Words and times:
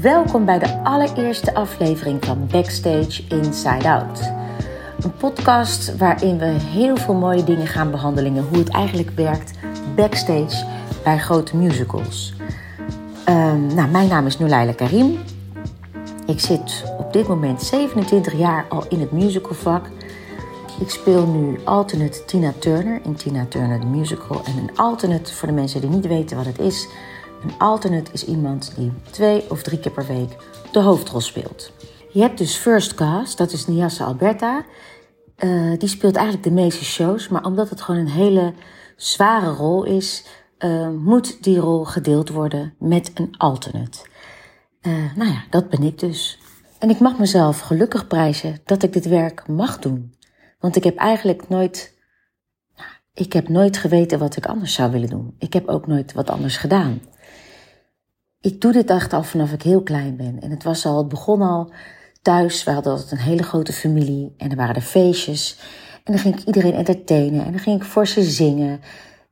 welkom 0.00 0.44
bij 0.44 0.58
de 0.58 0.80
allereerste 0.82 1.54
aflevering 1.54 2.24
van 2.24 2.46
Backstage 2.46 3.22
Inside 3.28 3.90
Out. 3.90 4.20
Een 5.02 5.16
podcast 5.16 5.96
waarin 5.96 6.38
we 6.38 6.44
heel 6.44 6.96
veel 6.96 7.14
mooie 7.14 7.44
dingen 7.44 7.66
gaan 7.66 7.90
behandelen. 7.90 8.38
Hoe 8.38 8.58
het 8.58 8.68
eigenlijk 8.68 9.10
werkt 9.10 9.58
backstage 9.96 10.66
bij 11.04 11.18
grote 11.18 11.56
musicals. 11.56 12.34
Um, 13.28 13.74
nou, 13.74 13.88
mijn 13.90 14.08
naam 14.08 14.26
is 14.26 14.38
Nulaila 14.38 14.72
Karim. 14.72 15.18
Ik 16.26 16.40
zit 16.40 16.94
op 16.98 17.12
dit 17.12 17.28
moment 17.28 17.62
27 17.62 18.32
jaar 18.32 18.66
al 18.68 18.84
in 18.88 19.00
het 19.00 19.12
musicalvak. 19.12 19.86
Ik 20.80 20.90
speel 20.90 21.26
nu 21.26 21.58
alternate 21.64 22.24
Tina 22.24 22.52
Turner 22.58 23.00
in 23.04 23.14
Tina 23.14 23.46
Turner 23.48 23.80
the 23.80 23.86
Musical. 23.86 24.40
En 24.44 24.58
een 24.58 24.76
alternate, 24.76 25.34
voor 25.34 25.48
de 25.48 25.54
mensen 25.54 25.80
die 25.80 25.90
niet 25.90 26.06
weten 26.06 26.36
wat 26.36 26.46
het 26.46 26.58
is... 26.58 26.88
Een 27.42 27.58
alternate 27.58 28.12
is 28.12 28.24
iemand 28.24 28.72
die 28.76 28.92
twee 29.10 29.50
of 29.50 29.62
drie 29.62 29.78
keer 29.78 29.92
per 29.92 30.06
week 30.06 30.36
de 30.72 30.80
hoofdrol 30.80 31.20
speelt. 31.20 31.72
Je 32.12 32.20
hebt 32.20 32.38
dus 32.38 32.54
First 32.54 32.94
Cast, 32.94 33.38
dat 33.38 33.52
is 33.52 33.66
Niassa 33.66 34.04
Alberta. 34.04 34.64
Uh, 35.38 35.78
die 35.78 35.88
speelt 35.88 36.16
eigenlijk 36.16 36.46
de 36.46 36.52
meeste 36.52 36.84
shows, 36.84 37.28
maar 37.28 37.44
omdat 37.44 37.70
het 37.70 37.80
gewoon 37.80 38.00
een 38.00 38.08
hele 38.08 38.54
zware 38.96 39.50
rol 39.50 39.84
is, 39.84 40.24
uh, 40.58 40.88
moet 40.88 41.42
die 41.42 41.58
rol 41.58 41.84
gedeeld 41.84 42.28
worden 42.28 42.74
met 42.78 43.10
een 43.14 43.34
alternate. 43.36 43.98
Uh, 44.82 45.16
nou 45.16 45.30
ja, 45.30 45.44
dat 45.50 45.68
ben 45.68 45.82
ik 45.82 45.98
dus. 45.98 46.38
En 46.78 46.90
ik 46.90 46.98
mag 46.98 47.18
mezelf 47.18 47.60
gelukkig 47.60 48.06
prijzen 48.06 48.60
dat 48.64 48.82
ik 48.82 48.92
dit 48.92 49.06
werk 49.06 49.48
mag 49.48 49.78
doen. 49.78 50.14
Want 50.60 50.76
ik 50.76 50.84
heb 50.84 50.96
eigenlijk 50.96 51.48
nooit, 51.48 51.98
nou, 52.76 52.90
ik 53.14 53.32
heb 53.32 53.48
nooit 53.48 53.76
geweten 53.76 54.18
wat 54.18 54.36
ik 54.36 54.46
anders 54.46 54.74
zou 54.74 54.90
willen 54.90 55.08
doen. 55.08 55.34
Ik 55.38 55.52
heb 55.52 55.68
ook 55.68 55.86
nooit 55.86 56.12
wat 56.12 56.30
anders 56.30 56.56
gedaan 56.56 57.00
ik 58.42 58.60
doe 58.60 58.72
dit 58.72 58.90
echt 58.90 59.12
al 59.12 59.22
vanaf 59.22 59.52
ik 59.52 59.62
heel 59.62 59.82
klein 59.82 60.16
ben. 60.16 60.40
En 60.40 60.50
het 60.50 60.62
was 60.62 60.86
al, 60.86 60.98
het 60.98 61.08
begon 61.08 61.42
al 61.42 61.72
thuis. 62.22 62.64
We 62.64 62.70
hadden 62.70 62.92
altijd 62.92 63.10
een 63.10 63.18
hele 63.18 63.42
grote 63.42 63.72
familie 63.72 64.34
en 64.36 64.50
er 64.50 64.56
waren 64.56 64.74
er 64.74 64.82
feestjes. 64.82 65.58
En 66.04 66.12
dan 66.12 66.22
ging 66.22 66.38
ik 66.38 66.46
iedereen 66.46 66.74
entertainen 66.74 67.44
en 67.44 67.50
dan 67.50 67.60
ging 67.60 67.76
ik 67.76 67.86
voor 67.86 68.06
ze 68.06 68.22
zingen. 68.22 68.80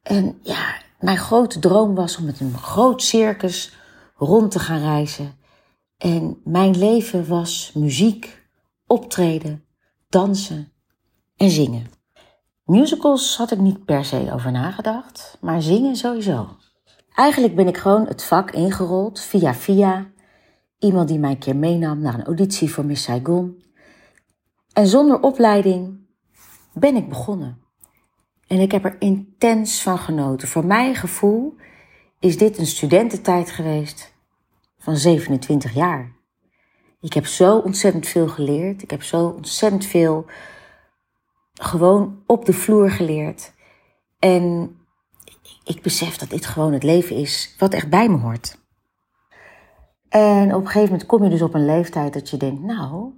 En 0.02 0.38
ja, 0.42 0.74
mijn 1.00 1.18
grote 1.18 1.58
droom 1.58 1.94
was 1.94 2.16
om 2.16 2.24
met 2.24 2.40
een 2.40 2.58
groot 2.58 3.02
circus 3.02 3.72
rond 4.16 4.50
te 4.50 4.58
gaan 4.58 4.80
reizen. 4.80 5.32
En 5.98 6.40
mijn 6.44 6.78
leven 6.78 7.28
was 7.28 7.70
muziek, 7.74 8.48
optreden, 8.86 9.64
dansen 10.08 10.72
en 11.36 11.50
zingen. 11.50 11.86
Musicals 12.64 13.36
had 13.36 13.50
ik 13.50 13.58
niet 13.58 13.84
per 13.84 14.04
se 14.04 14.30
over 14.32 14.52
nagedacht, 14.52 15.38
maar 15.40 15.62
zingen 15.62 15.96
sowieso. 15.96 16.56
Eigenlijk 17.20 17.54
ben 17.54 17.68
ik 17.68 17.76
gewoon 17.76 18.06
het 18.06 18.24
vak 18.24 18.50
ingerold 18.50 19.20
via 19.20 19.54
via. 19.54 20.10
Iemand 20.78 21.08
die 21.08 21.18
mij 21.18 21.30
een 21.30 21.38
keer 21.38 21.56
meenam 21.56 22.00
naar 22.00 22.14
een 22.14 22.24
auditie 22.24 22.72
voor 22.72 22.84
Miss 22.84 23.02
Saigon. 23.02 23.62
En 24.72 24.86
zonder 24.86 25.20
opleiding 25.20 25.98
ben 26.72 26.96
ik 26.96 27.08
begonnen. 27.08 27.62
En 28.46 28.58
ik 28.58 28.72
heb 28.72 28.84
er 28.84 28.96
intens 28.98 29.82
van 29.82 29.98
genoten. 29.98 30.48
Voor 30.48 30.66
mijn 30.66 30.94
gevoel 30.94 31.54
is 32.18 32.38
dit 32.38 32.58
een 32.58 32.66
studententijd 32.66 33.50
geweest 33.50 34.14
van 34.78 34.96
27 34.96 35.74
jaar. 35.74 36.12
Ik 37.00 37.12
heb 37.12 37.26
zo 37.26 37.58
ontzettend 37.58 38.06
veel 38.06 38.28
geleerd. 38.28 38.82
Ik 38.82 38.90
heb 38.90 39.02
zo 39.02 39.26
ontzettend 39.26 39.86
veel 39.86 40.26
gewoon 41.52 42.22
op 42.26 42.44
de 42.44 42.52
vloer 42.52 42.90
geleerd. 42.90 43.52
En 44.18 44.74
ik 45.64 45.82
besef 45.82 46.16
dat 46.16 46.30
dit 46.30 46.46
gewoon 46.46 46.72
het 46.72 46.82
leven 46.82 47.16
is 47.16 47.54
wat 47.58 47.74
echt 47.74 47.88
bij 47.88 48.08
me 48.08 48.16
hoort. 48.16 48.58
En 50.08 50.54
op 50.54 50.60
een 50.60 50.66
gegeven 50.66 50.90
moment 50.90 51.06
kom 51.06 51.24
je 51.24 51.30
dus 51.30 51.42
op 51.42 51.54
een 51.54 51.64
leeftijd 51.64 52.12
dat 52.12 52.30
je 52.30 52.36
denkt, 52.36 52.62
nou, 52.62 53.12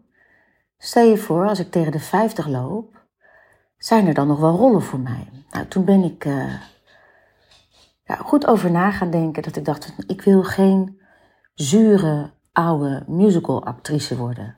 stel 0.79 1.09
je 1.09 1.17
voor 1.17 1.49
als 1.49 1.59
ik 1.59 1.71
tegen 1.71 1.93
de 1.93 2.01
50 2.01 2.47
loop, 2.47 3.07
zijn 3.77 4.07
er 4.07 4.15
dan 4.15 4.27
nog 4.27 4.39
wel 4.39 4.57
rollen 4.57 4.83
voor 4.83 5.01
mij? 5.01 5.29
Nou, 5.51 5.67
toen 5.67 5.85
ben 5.85 6.03
ik 6.03 6.25
uh, 6.25 6.55
ja, 8.05 8.15
goed 8.15 8.47
over 8.47 8.71
na 8.71 8.91
gaan 8.91 9.11
denken 9.11 9.43
dat 9.43 9.57
ik 9.57 9.65
dacht, 9.65 9.95
ik 10.07 10.23
wil 10.23 10.43
geen 10.43 11.01
zure 11.55 12.31
oude 12.53 13.05
musicalactrice 13.07 14.17
worden. 14.17 14.57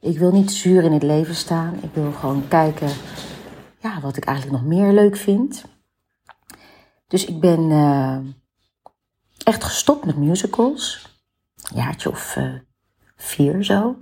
Ik 0.00 0.18
wil 0.18 0.32
niet 0.32 0.50
zuur 0.52 0.82
in 0.82 0.92
het 0.92 1.02
leven 1.02 1.34
staan. 1.34 1.74
Ik 1.82 1.90
wil 1.92 2.12
gewoon 2.12 2.48
kijken 2.48 2.88
ja, 3.78 4.00
wat 4.00 4.16
ik 4.16 4.24
eigenlijk 4.24 4.62
nog 4.62 4.68
meer 4.68 4.92
leuk 4.92 5.16
vind. 5.16 5.64
Dus 7.06 7.24
ik 7.24 7.40
ben 7.40 7.70
uh, 7.70 8.18
echt 9.44 9.64
gestopt 9.64 10.04
met 10.04 10.16
musicals. 10.16 11.08
Een 11.70 11.76
jaartje 11.76 12.10
of 12.10 12.36
uh, 12.36 12.54
vier 13.16 13.64
zo. 13.64 13.98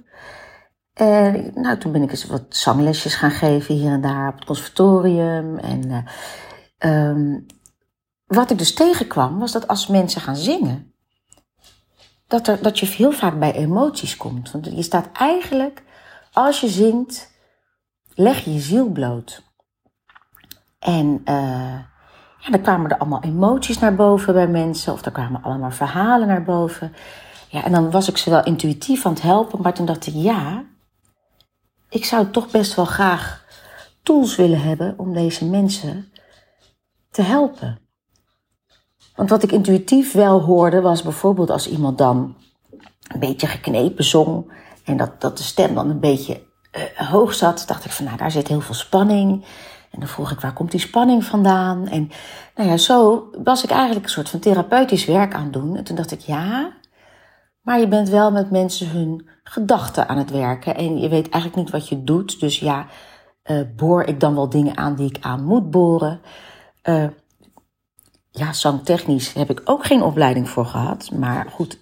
En 0.93 1.51
nou, 1.55 1.79
toen 1.79 1.93
ben 1.93 2.03
ik 2.03 2.11
eens 2.11 2.27
wat 2.27 2.45
zanglesjes 2.49 3.15
gaan 3.15 3.31
geven 3.31 3.75
hier 3.75 3.93
en 3.93 4.01
daar 4.01 4.29
op 4.29 4.35
het 4.35 4.45
conservatorium. 4.45 5.59
En 5.59 6.07
uh, 6.79 7.09
um, 7.09 7.47
wat 8.27 8.51
ik 8.51 8.59
dus 8.59 8.75
tegenkwam, 8.75 9.39
was 9.39 9.53
dat 9.53 9.69
als 9.69 9.87
mensen 9.87 10.21
gaan 10.21 10.37
zingen, 10.37 10.95
dat, 12.27 12.49
er, 12.49 12.63
dat 12.63 12.79
je 12.79 12.87
heel 12.87 13.13
vaak 13.13 13.39
bij 13.39 13.53
emoties 13.53 14.17
komt. 14.17 14.51
Want 14.51 14.65
je 14.65 14.83
staat 14.83 15.09
eigenlijk, 15.13 15.83
als 16.33 16.61
je 16.61 16.69
zingt, 16.69 17.31
leg 18.15 18.45
je 18.45 18.53
je 18.53 18.61
ziel 18.61 18.89
bloot. 18.89 19.43
En 20.79 21.21
uh, 21.25 21.79
ja, 22.45 22.51
dan 22.51 22.61
kwamen 22.61 22.91
er 22.91 22.99
allemaal 22.99 23.23
emoties 23.23 23.79
naar 23.79 23.95
boven 23.95 24.35
bij 24.35 24.49
mensen, 24.49 24.93
of 24.93 25.05
er 25.05 25.13
kwamen 25.13 25.43
allemaal 25.43 25.71
verhalen 25.71 26.29
naar 26.29 26.43
boven. 26.43 26.93
Ja, 27.49 27.65
en 27.65 27.73
dan 27.73 27.91
was 27.91 28.09
ik 28.09 28.17
ze 28.17 28.31
wel 28.31 28.45
intuïtief 28.45 29.07
aan 29.07 29.13
het 29.13 29.23
helpen, 29.23 29.63
maar 29.63 29.75
toen 29.75 29.87
dacht 29.87 30.07
ik, 30.07 30.15
ja, 30.17 30.65
ik 31.89 32.05
zou 32.05 32.31
toch 32.31 32.51
best 32.51 32.75
wel 32.75 32.85
graag 32.85 33.45
tools 34.03 34.37
willen 34.37 34.61
hebben 34.61 34.95
om 34.97 35.13
deze 35.13 35.45
mensen 35.45 36.13
te 37.11 37.23
helpen. 37.23 37.79
Want 39.15 39.31
wat 39.31 39.43
ik 39.43 39.53
intuïtief 39.53 40.13
wel 40.13 40.41
hoorde 40.41 40.81
was 40.81 41.03
bijvoorbeeld 41.03 41.51
als 41.51 41.69
iemand 41.69 41.99
dan 41.99 42.37
een 43.09 43.21
beetje 43.21 43.47
geknepen 43.47 44.05
zong 44.05 44.53
en 44.85 44.97
dat, 44.97 45.21
dat 45.21 45.37
de 45.37 45.43
stem 45.43 45.75
dan 45.75 45.91
een 45.91 46.01
beetje 46.01 46.43
uh, 46.77 47.11
hoog 47.11 47.35
zat, 47.35 47.65
dacht 47.67 47.85
ik 47.85 47.91
van 47.91 48.05
nou 48.05 48.17
daar 48.17 48.31
zit 48.31 48.49
heel 48.49 48.61
veel 48.61 48.75
spanning. 48.75 49.45
En 49.95 50.01
dan 50.01 50.09
vroeg 50.09 50.31
ik, 50.31 50.41
waar 50.41 50.53
komt 50.53 50.71
die 50.71 50.81
spanning 50.81 51.25
vandaan? 51.25 51.89
En 51.89 52.11
nou 52.55 52.69
ja, 52.69 52.77
zo 52.77 53.29
was 53.45 53.65
ik 53.65 53.71
eigenlijk 53.71 54.05
een 54.05 54.11
soort 54.11 54.29
van 54.29 54.41
therapeutisch 54.41 55.05
werk 55.05 55.35
aan 55.35 55.51
doen. 55.51 55.77
En 55.77 55.85
toen 55.85 55.97
dacht 55.97 56.11
ik, 56.11 56.21
ja, 56.21 56.73
maar 57.61 57.81
je 57.81 57.89
bent 57.89 58.09
wel 58.09 58.31
met 58.31 58.51
mensen 58.51 58.89
hun 58.89 59.29
gedachten 59.45 60.09
aan 60.09 60.19
het 60.19 60.31
werken. 60.31 60.77
En 60.77 60.99
je 60.99 61.09
weet 61.09 61.29
eigenlijk 61.29 61.57
niet 61.57 61.71
wat 61.71 61.89
je 61.89 62.05
doet. 62.05 62.41
Dus 62.41 62.59
ja, 62.59 62.87
uh, 63.45 63.61
boor 63.77 64.03
ik 64.03 64.21
dan 64.21 64.35
wel 64.35 64.49
dingen 64.49 64.77
aan 64.77 64.95
die 64.95 65.09
ik 65.09 65.19
aan 65.21 65.45
moet 65.45 65.71
boren. 65.71 66.21
Uh, 66.85 67.07
ja, 68.31 68.53
zangtechnisch 68.53 69.33
heb 69.33 69.51
ik 69.51 69.61
ook 69.65 69.87
geen 69.87 70.03
opleiding 70.03 70.49
voor 70.49 70.67
gehad. 70.67 71.11
Maar 71.11 71.47
goed, 71.51 71.79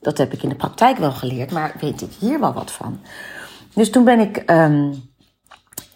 dat 0.00 0.18
heb 0.18 0.32
ik 0.32 0.42
in 0.42 0.48
de 0.48 0.54
praktijk 0.54 0.98
wel 0.98 1.12
geleerd. 1.12 1.50
Maar 1.50 1.76
weet 1.80 2.00
ik 2.00 2.12
hier 2.18 2.40
wel 2.40 2.52
wat 2.52 2.70
van. 2.70 3.00
Dus 3.74 3.90
toen 3.90 4.04
ben 4.04 4.20
ik... 4.20 4.50
Uh, 4.50 4.90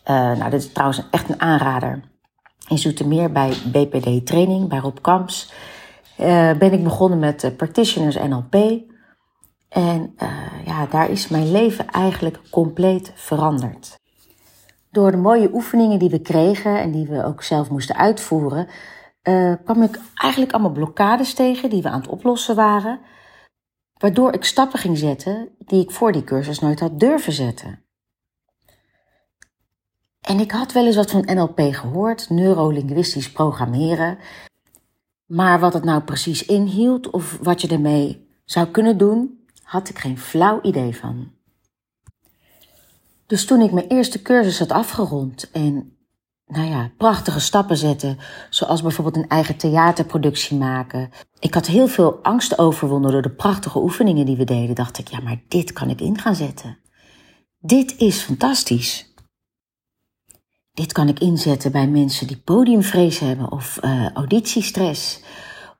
nou, 0.06 0.50
dit 0.50 0.60
is 0.60 0.72
trouwens 0.72 1.02
echt 1.10 1.28
een 1.28 1.40
aanrader. 1.40 2.00
In 2.68 2.78
Zoetermeer 2.78 3.32
bij 3.32 3.52
BPD 3.72 4.26
Training, 4.26 4.68
bij 4.68 4.78
Rob 4.78 4.96
Kamps, 5.00 5.52
uh, 6.20 6.52
ben 6.52 6.72
ik 6.72 6.84
begonnen 6.84 7.18
met 7.18 7.44
uh, 7.44 7.56
Practitioners 7.56 8.16
NLP. 8.16 8.54
En 9.68 10.14
ja, 10.64 10.86
daar 10.90 11.10
is 11.10 11.28
mijn 11.28 11.50
leven 11.50 11.86
eigenlijk 11.86 12.40
compleet 12.50 13.12
veranderd. 13.14 13.98
Door 14.90 15.10
de 15.10 15.16
mooie 15.16 15.50
oefeningen 15.52 15.98
die 15.98 16.10
we 16.10 16.18
kregen 16.20 16.80
en 16.80 16.90
die 16.90 17.06
we 17.06 17.24
ook 17.24 17.42
zelf 17.42 17.70
moesten 17.70 17.96
uitvoeren, 17.96 18.68
kwam 19.64 19.82
ik 19.82 19.98
eigenlijk 20.14 20.52
allemaal 20.52 20.72
blokkades 20.72 21.34
tegen 21.34 21.70
die 21.70 21.82
we 21.82 21.88
aan 21.88 22.00
het 22.00 22.08
oplossen 22.08 22.54
waren. 22.54 23.00
Waardoor 23.98 24.32
ik 24.32 24.44
stappen 24.44 24.78
ging 24.78 24.98
zetten 24.98 25.48
die 25.58 25.82
ik 25.82 25.90
voor 25.90 26.12
die 26.12 26.24
cursus 26.24 26.58
nooit 26.58 26.80
had 26.80 27.00
durven 27.00 27.32
zetten. 27.32 27.85
En 30.26 30.40
ik 30.40 30.50
had 30.50 30.72
wel 30.72 30.86
eens 30.86 30.96
wat 30.96 31.10
van 31.10 31.28
NLP 31.34 31.60
gehoord, 31.60 32.30
neurolinguistisch 32.30 33.32
programmeren. 33.32 34.18
Maar 35.26 35.60
wat 35.60 35.72
het 35.72 35.84
nou 35.84 36.02
precies 36.02 36.44
inhield 36.44 37.10
of 37.10 37.38
wat 37.42 37.60
je 37.60 37.68
ermee 37.68 38.28
zou 38.44 38.66
kunnen 38.66 38.98
doen, 38.98 39.40
had 39.62 39.88
ik 39.88 39.98
geen 39.98 40.18
flauw 40.18 40.60
idee 40.62 40.96
van. 40.96 41.32
Dus 43.26 43.44
toen 43.44 43.60
ik 43.60 43.72
mijn 43.72 43.86
eerste 43.86 44.22
cursus 44.22 44.58
had 44.58 44.70
afgerond 44.70 45.50
en, 45.50 45.96
nou 46.46 46.68
ja, 46.68 46.90
prachtige 46.96 47.40
stappen 47.40 47.76
zette, 47.76 48.16
zoals 48.50 48.82
bijvoorbeeld 48.82 49.16
een 49.16 49.28
eigen 49.28 49.56
theaterproductie 49.56 50.56
maken. 50.56 51.10
Ik 51.38 51.54
had 51.54 51.66
heel 51.66 51.88
veel 51.88 52.18
angst 52.22 52.58
overwonnen 52.58 53.12
door 53.12 53.22
de 53.22 53.34
prachtige 53.34 53.78
oefeningen 53.78 54.26
die 54.26 54.36
we 54.36 54.44
deden. 54.44 54.74
Dacht 54.74 54.98
ik, 54.98 55.08
ja, 55.08 55.20
maar 55.20 55.42
dit 55.48 55.72
kan 55.72 55.90
ik 55.90 56.00
in 56.00 56.18
gaan 56.18 56.34
zetten. 56.34 56.78
Dit 57.58 57.96
is 57.96 58.20
fantastisch. 58.20 59.05
Dit 60.76 60.92
kan 60.92 61.08
ik 61.08 61.20
inzetten 61.20 61.72
bij 61.72 61.88
mensen 61.88 62.26
die 62.26 62.38
podiumvrees 62.38 63.18
hebben 63.18 63.52
of 63.52 63.78
uh, 63.82 64.10
auditiestress 64.12 65.20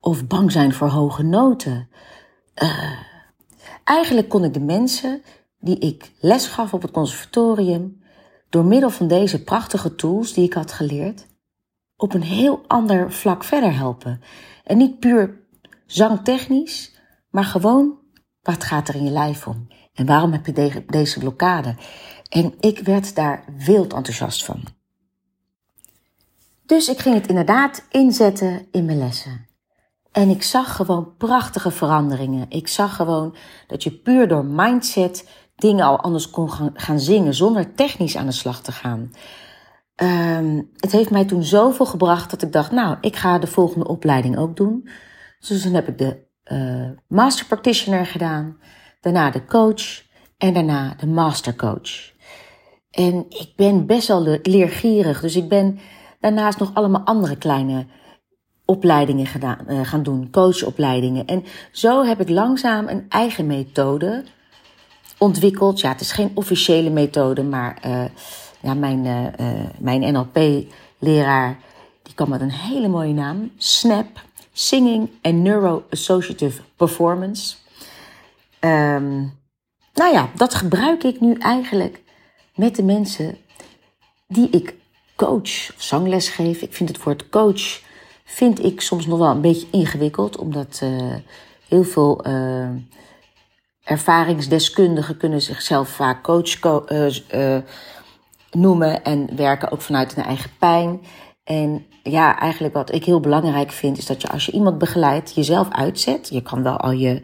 of 0.00 0.26
bang 0.26 0.52
zijn 0.52 0.72
voor 0.72 0.88
hoge 0.88 1.22
noten. 1.22 1.88
Uh, 2.62 2.92
Eigenlijk 3.86 4.28
kon 4.28 4.44
ik 4.44 4.54
de 4.54 4.60
mensen 4.60 5.22
die 5.58 5.78
ik 5.78 6.12
les 6.20 6.46
gaf 6.46 6.74
op 6.74 6.82
het 6.82 6.90
conservatorium, 6.90 8.02
door 8.48 8.64
middel 8.64 8.90
van 8.90 9.08
deze 9.08 9.42
prachtige 9.42 9.94
tools 9.94 10.32
die 10.32 10.44
ik 10.44 10.52
had 10.52 10.72
geleerd, 10.72 11.26
op 11.96 12.14
een 12.14 12.22
heel 12.22 12.64
ander 12.66 13.12
vlak 13.12 13.44
verder 13.44 13.76
helpen. 13.76 14.20
En 14.64 14.76
niet 14.76 14.98
puur 14.98 15.40
zangtechnisch, 15.86 17.00
maar 17.30 17.44
gewoon 17.44 17.98
wat 18.42 18.64
gaat 18.64 18.88
er 18.88 18.94
in 18.94 19.04
je 19.04 19.10
lijf 19.10 19.46
om? 19.46 19.66
En 19.94 20.06
waarom 20.06 20.32
heb 20.32 20.46
je 20.46 20.84
deze 20.86 21.18
blokkade? 21.18 21.74
En 22.28 22.54
ik 22.60 22.78
werd 22.78 23.14
daar 23.14 23.44
wild 23.56 23.92
enthousiast 23.92 24.44
van. 24.44 24.75
Dus 26.66 26.88
ik 26.88 26.98
ging 26.98 27.14
het 27.14 27.26
inderdaad 27.26 27.86
inzetten 27.90 28.66
in 28.70 28.84
mijn 28.84 28.98
lessen. 28.98 29.46
En 30.12 30.28
ik 30.28 30.42
zag 30.42 30.76
gewoon 30.76 31.16
prachtige 31.16 31.70
veranderingen. 31.70 32.46
Ik 32.48 32.68
zag 32.68 32.96
gewoon 32.96 33.36
dat 33.66 33.82
je 33.82 33.92
puur 33.92 34.28
door 34.28 34.44
mindset 34.44 35.28
dingen 35.56 35.84
al 35.84 36.00
anders 36.00 36.30
kon 36.30 36.50
gaan, 36.74 37.00
zingen 37.00 37.34
zonder 37.34 37.74
technisch 37.74 38.16
aan 38.16 38.26
de 38.26 38.32
slag 38.32 38.62
te 38.62 38.72
gaan. 38.72 39.10
Ehm, 39.94 40.62
het 40.76 40.92
heeft 40.92 41.10
mij 41.10 41.24
toen 41.24 41.42
zoveel 41.42 41.86
gebracht 41.86 42.30
dat 42.30 42.42
ik 42.42 42.52
dacht, 42.52 42.70
nou, 42.70 42.96
ik 43.00 43.16
ga 43.16 43.38
de 43.38 43.46
volgende 43.46 43.88
opleiding 43.88 44.38
ook 44.38 44.56
doen. 44.56 44.88
Dus 45.48 45.62
toen 45.62 45.74
heb 45.74 45.88
ik 45.88 45.98
de 45.98 46.24
uh, 46.52 46.90
master 47.08 47.46
practitioner 47.46 48.06
gedaan, 48.06 48.58
daarna 49.00 49.30
de 49.30 49.44
coach 49.44 50.02
en 50.38 50.54
daarna 50.54 50.94
de 50.94 51.06
master 51.06 51.56
coach. 51.56 52.14
En 52.90 53.26
ik 53.28 53.52
ben 53.56 53.86
best 53.86 54.08
wel 54.08 54.38
leergierig, 54.42 55.20
dus 55.20 55.36
ik 55.36 55.48
ben 55.48 55.78
daarnaast 56.26 56.58
nog 56.58 56.70
allemaal 56.74 57.00
andere 57.04 57.36
kleine 57.36 57.86
opleidingen 58.64 59.26
gedaan, 59.26 59.58
uh, 59.68 59.80
gaan 59.84 60.02
doen, 60.02 60.30
coachopleidingen. 60.30 61.26
En 61.26 61.44
zo 61.72 62.04
heb 62.04 62.20
ik 62.20 62.28
langzaam 62.28 62.88
een 62.88 63.06
eigen 63.08 63.46
methode 63.46 64.24
ontwikkeld. 65.18 65.80
Ja, 65.80 65.88
het 65.88 66.00
is 66.00 66.12
geen 66.12 66.30
officiële 66.34 66.90
methode, 66.90 67.42
maar 67.42 67.78
uh, 67.86 68.04
ja, 68.60 68.74
mijn, 68.74 69.04
uh, 69.04 69.64
mijn 69.78 70.12
NLP-leraar 70.12 71.58
die 72.02 72.14
kwam 72.14 72.28
met 72.28 72.40
een 72.40 72.52
hele 72.52 72.88
mooie 72.88 73.12
naam. 73.12 73.50
SNAP, 73.56 74.24
Singing 74.52 75.10
and 75.22 75.34
Neuro-Associative 75.34 76.62
Performance. 76.76 77.56
Um, 78.60 79.38
nou 79.94 80.12
ja, 80.12 80.30
dat 80.34 80.54
gebruik 80.54 81.04
ik 81.04 81.20
nu 81.20 81.34
eigenlijk 81.34 82.02
met 82.54 82.76
de 82.76 82.82
mensen 82.82 83.38
die 84.26 84.50
ik 84.50 84.74
coach 85.16 85.70
of 85.74 85.82
zangles 85.82 86.28
geef. 86.28 86.62
Ik 86.62 86.72
vind 86.74 86.88
het 86.88 87.02
woord 87.02 87.28
coach 87.28 87.84
vind 88.26 88.64
ik 88.64 88.80
soms 88.80 89.06
nog 89.06 89.18
wel 89.18 89.30
een 89.30 89.40
beetje 89.40 89.66
ingewikkeld, 89.70 90.38
omdat 90.38 90.80
uh, 90.82 91.14
heel 91.68 91.84
veel 91.84 92.26
uh, 92.26 92.68
ervaringsdeskundigen 93.82 95.16
kunnen 95.16 95.42
zichzelf 95.42 95.88
vaak 95.88 96.22
coach 96.22 96.62
uh, 96.62 97.56
noemen 98.50 99.04
en 99.04 99.36
werken 99.36 99.70
ook 99.70 99.80
vanuit 99.80 100.14
hun 100.14 100.24
eigen 100.24 100.50
pijn. 100.58 101.00
En 101.44 101.86
ja, 102.02 102.38
eigenlijk 102.38 102.74
wat 102.74 102.92
ik 102.92 103.04
heel 103.04 103.20
belangrijk 103.20 103.70
vind, 103.70 103.98
is 103.98 104.06
dat 104.06 104.22
je 104.22 104.28
als 104.28 104.46
je 104.46 104.52
iemand 104.52 104.78
begeleidt, 104.78 105.34
jezelf 105.34 105.68
uitzet. 105.70 106.28
Je 106.28 106.42
kan 106.42 106.62
wel 106.62 106.76
al 106.76 106.90
je 106.90 107.22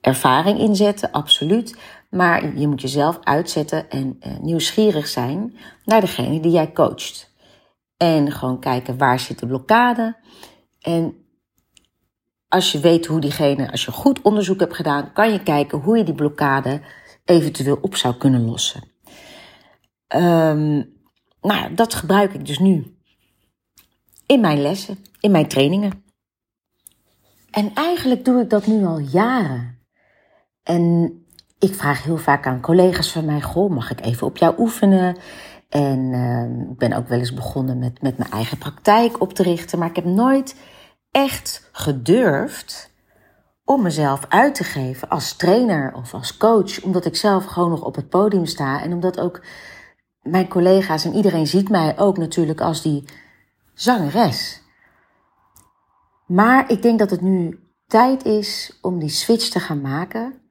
ervaring 0.00 0.58
inzetten, 0.58 1.10
absoluut. 1.10 1.76
Maar 2.12 2.58
je 2.58 2.68
moet 2.68 2.80
jezelf 2.80 3.18
uitzetten 3.22 3.90
en 3.90 4.18
uh, 4.20 4.38
nieuwsgierig 4.38 5.06
zijn 5.06 5.56
naar 5.84 6.00
degene 6.00 6.40
die 6.40 6.50
jij 6.50 6.72
coacht. 6.72 7.34
En 7.96 8.32
gewoon 8.32 8.60
kijken 8.60 8.98
waar 8.98 9.20
zit 9.20 9.38
de 9.38 9.46
blokkade. 9.46 10.16
En 10.80 11.14
als 12.48 12.72
je 12.72 12.80
weet 12.80 13.06
hoe 13.06 13.20
diegene, 13.20 13.70
als 13.70 13.84
je 13.84 13.92
goed 13.92 14.22
onderzoek 14.22 14.60
hebt 14.60 14.74
gedaan, 14.74 15.12
kan 15.12 15.32
je 15.32 15.42
kijken 15.42 15.78
hoe 15.78 15.98
je 15.98 16.04
die 16.04 16.14
blokkade 16.14 16.80
eventueel 17.24 17.78
op 17.80 17.96
zou 17.96 18.14
kunnen 18.14 18.44
lossen. 18.44 18.82
Um, 20.16 21.00
nou, 21.40 21.74
dat 21.74 21.94
gebruik 21.94 22.32
ik 22.32 22.46
dus 22.46 22.58
nu 22.58 22.96
in 24.26 24.40
mijn 24.40 24.62
lessen, 24.62 24.98
in 25.20 25.30
mijn 25.30 25.48
trainingen. 25.48 26.04
En 27.50 27.74
eigenlijk 27.74 28.24
doe 28.24 28.42
ik 28.42 28.50
dat 28.50 28.66
nu 28.66 28.84
al 28.84 28.98
jaren. 28.98 29.78
En 30.62 31.16
ik 31.62 31.74
vraag 31.74 32.02
heel 32.02 32.16
vaak 32.16 32.46
aan 32.46 32.60
collega's 32.60 33.12
van 33.12 33.24
mij: 33.24 33.40
Goh, 33.40 33.70
mag 33.70 33.90
ik 33.90 34.00
even 34.00 34.26
op 34.26 34.36
jou 34.36 34.54
oefenen? 34.58 35.16
En 35.68 35.98
uh, 35.98 36.70
ik 36.70 36.78
ben 36.78 36.92
ook 36.92 37.08
wel 37.08 37.18
eens 37.18 37.34
begonnen 37.34 37.78
met, 37.78 38.02
met 38.02 38.18
mijn 38.18 38.30
eigen 38.30 38.58
praktijk 38.58 39.20
op 39.20 39.32
te 39.32 39.42
richten. 39.42 39.78
Maar 39.78 39.88
ik 39.88 39.96
heb 39.96 40.04
nooit 40.04 40.56
echt 41.10 41.68
gedurfd 41.72 42.90
om 43.64 43.82
mezelf 43.82 44.26
uit 44.28 44.54
te 44.54 44.64
geven 44.64 45.08
als 45.08 45.36
trainer 45.36 45.94
of 45.94 46.14
als 46.14 46.36
coach. 46.36 46.82
Omdat 46.82 47.04
ik 47.04 47.16
zelf 47.16 47.44
gewoon 47.44 47.70
nog 47.70 47.82
op 47.82 47.94
het 47.94 48.08
podium 48.08 48.46
sta. 48.46 48.82
En 48.82 48.92
omdat 48.92 49.20
ook 49.20 49.44
mijn 50.22 50.48
collega's 50.48 51.04
en 51.04 51.14
iedereen 51.14 51.46
ziet 51.46 51.68
mij 51.68 51.98
ook 51.98 52.18
natuurlijk 52.18 52.60
als 52.60 52.82
die 52.82 53.04
zangeres. 53.74 54.62
Maar 56.26 56.70
ik 56.70 56.82
denk 56.82 56.98
dat 56.98 57.10
het 57.10 57.20
nu 57.20 57.58
tijd 57.86 58.24
is 58.24 58.78
om 58.80 58.98
die 58.98 59.08
switch 59.08 59.48
te 59.48 59.60
gaan 59.60 59.80
maken. 59.80 60.41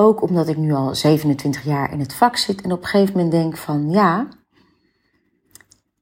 Ook 0.00 0.22
omdat 0.22 0.48
ik 0.48 0.56
nu 0.56 0.72
al 0.72 0.94
27 0.94 1.64
jaar 1.64 1.92
in 1.92 2.00
het 2.00 2.14
vak 2.14 2.36
zit 2.36 2.62
en 2.62 2.72
op 2.72 2.82
een 2.82 2.88
gegeven 2.88 3.14
moment 3.14 3.32
denk 3.32 3.56
van 3.56 3.90
ja, 3.90 4.28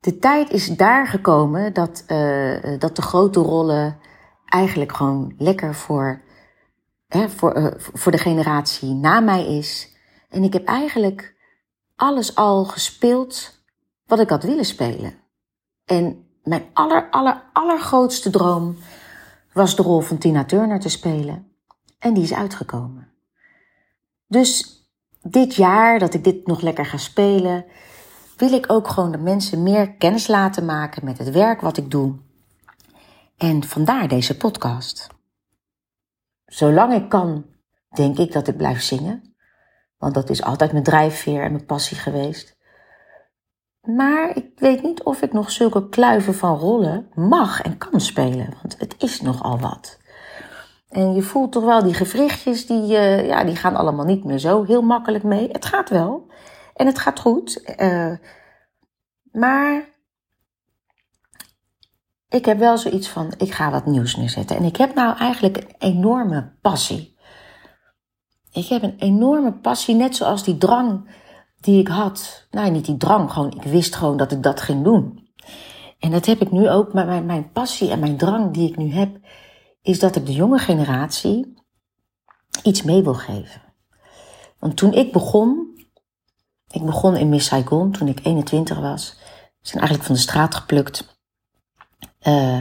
de 0.01 0.19
tijd 0.19 0.51
is 0.51 0.67
daar 0.67 1.07
gekomen 1.07 1.73
dat, 1.73 2.05
uh, 2.09 2.79
dat 2.79 2.97
de 2.97 3.03
grote 3.03 3.41
rollen 3.41 3.99
eigenlijk 4.45 4.93
gewoon 4.93 5.35
lekker 5.39 5.75
voor, 5.75 6.23
hè, 7.07 7.29
voor, 7.29 7.57
uh, 7.57 7.67
voor 7.77 8.13
de 8.13 8.19
generatie 8.19 8.95
na 8.95 9.21
mij 9.21 9.57
is. 9.57 9.97
En 10.29 10.43
ik 10.43 10.53
heb 10.53 10.65
eigenlijk 10.65 11.37
alles 11.97 12.35
al 12.35 12.65
gespeeld 12.65 13.61
wat 14.07 14.21
ik 14.21 14.31
had 14.31 14.43
willen 14.43 14.65
spelen. 14.65 15.15
En 15.85 16.27
mijn 16.43 16.65
aller, 16.73 17.11
aller, 17.11 17.43
allergrootste 17.53 18.31
droom 18.31 18.77
was 19.53 19.77
de 19.77 19.83
rol 19.83 20.01
van 20.01 20.19
Tina 20.19 20.45
Turner 20.45 20.81
te 20.81 20.89
spelen. 20.89 21.53
En 21.99 22.15
die 22.15 22.23
is 22.23 22.35
uitgekomen. 22.35 23.16
Dus 24.27 24.81
dit 25.23 25.55
jaar 25.55 25.99
dat 25.99 26.15
ik 26.15 26.25
dit 26.25 26.47
nog 26.47 26.61
lekker 26.61 26.87
ga 26.87 26.97
spelen, 26.97 27.65
wil 28.37 28.53
ik 28.53 28.73
ook 28.73 28.89
gewoon 28.89 29.13
de 29.13 29.19
mensen 29.19 29.63
meer 29.63 29.95
kennis 29.95 30.27
laten 30.27 30.65
maken 30.65 31.05
met 31.05 31.19
het 31.19 31.31
werk 31.31 31.61
wat 31.61 31.77
ik 31.77 31.91
doe. 31.91 32.15
En 33.37 33.65
vandaar 33.65 34.09
deze 34.09 34.37
podcast. 34.37 35.09
Zolang 36.47 36.93
ik 36.93 37.09
kan, 37.09 37.47
denk 37.95 38.19
ik 38.19 38.33
dat 38.33 38.49
ik 38.49 38.57
blijf 38.57 38.83
zingen. 38.83 39.37
Want 39.99 40.15
dat 40.15 40.31
is 40.31 40.43
altijd 40.43 40.73
mijn 40.73 40.85
drijfveer 40.85 41.43
en 41.43 41.53
mijn 41.53 41.67
passie 41.67 41.97
geweest. 41.97 42.57
Maar 43.81 44.37
ik 44.37 44.51
weet 44.57 44.83
niet 44.83 45.03
of 45.03 45.23
ik 45.23 45.33
nog 45.33 45.51
zulke 45.51 45.89
kluiven 45.89 46.35
van 46.35 46.57
rollen 46.57 47.11
mag 47.15 47.63
en 47.63 47.79
kan 47.79 48.01
spelen. 48.01 48.55
Want 48.63 48.79
het 48.79 48.95
is 48.99 49.21
nogal 49.21 49.59
wat. 49.59 49.99
En 50.97 51.15
je 51.15 51.23
voelt 51.23 51.53
toch 51.53 51.65
wel 51.65 51.83
die 51.83 51.95
gewrichtjes, 51.95 52.67
die, 52.67 52.83
uh, 52.83 53.27
ja, 53.27 53.45
die 53.45 53.57
gaan 53.57 53.77
allemaal 53.77 54.05
niet 54.05 54.25
meer 54.25 54.39
zo 54.39 54.65
heel 54.65 54.83
makkelijk 54.83 55.25
mee. 55.25 55.49
Het 55.53 55.65
gaat 55.65 55.91
wel. 55.91 56.31
En 56.75 56.87
het 56.87 56.99
gaat 56.99 57.21
goed. 57.21 57.75
Uh, 57.81 58.13
maar 59.33 59.89
ik 62.29 62.45
heb 62.45 62.59
wel 62.59 62.79
zoiets 62.79 63.09
van, 63.09 63.33
ik 63.39 63.53
ga 63.53 63.71
wat 63.71 63.87
nieuws 63.87 64.17
neerzetten. 64.17 64.57
En 64.57 64.65
ik 64.65 64.77
heb 64.77 64.95
nou 64.95 65.17
eigenlijk 65.17 65.57
een 65.57 65.75
enorme 65.79 66.53
passie. 66.61 67.17
Ik 68.53 68.67
heb 68.67 68.83
een 68.83 68.97
enorme 68.99 69.53
passie, 69.53 69.95
net 69.95 70.17
zoals 70.17 70.45
die 70.45 70.59
drang 70.59 71.11
die 71.61 71.81
ik 71.81 71.89
had. 71.89 72.47
Nou, 72.51 72.71
niet 72.71 72.87
die 72.87 72.97
drang, 72.97 73.33
gewoon 73.33 73.53
ik 73.53 73.63
wist 73.63 73.97
gewoon 73.97 74.17
dat 74.17 74.33
ik 74.33 74.43
dat 74.43 74.61
ging 74.61 74.85
doen. 74.85 75.29
En 75.99 76.11
dat 76.11 76.27
heb 76.27 76.41
ik 76.41 76.51
nu 76.51 76.71
ook, 76.71 76.93
maar 76.93 77.07
mijn, 77.07 77.27
mijn 77.27 77.51
passie 77.53 77.91
en 77.91 77.99
mijn 77.99 78.17
drang 78.17 78.53
die 78.53 78.69
ik 78.69 78.77
nu 78.77 78.93
heb, 78.93 79.19
is 79.87 79.99
dat 79.99 80.17
ik 80.17 80.27
de 80.27 80.33
jonge 80.33 80.59
generatie 80.59 81.55
iets 82.63 82.83
mee 82.83 83.03
wil 83.03 83.15
geven. 83.15 83.63
Want 84.59 84.77
toen 84.77 84.93
ik 84.93 85.13
begon, 85.13 85.79
ik 86.71 86.85
begon 86.85 87.17
in 87.17 87.29
Miss 87.29 87.49
Saigon 87.49 87.93
toen 87.93 88.09
ik 88.09 88.21
21 88.25 88.79
was, 88.79 89.17
zijn 89.61 89.79
eigenlijk 89.79 90.03
van 90.03 90.15
de 90.15 90.21
straat 90.21 90.55
geplukt. 90.55 91.19
Uh, 92.23 92.61